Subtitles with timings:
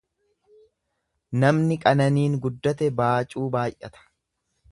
[1.43, 4.07] Namni qananiin guddate baacuu baay'ata.